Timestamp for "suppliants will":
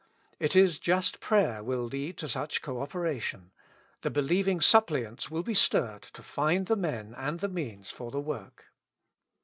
4.59-5.43